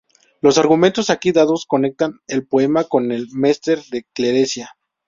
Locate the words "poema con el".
2.47-3.27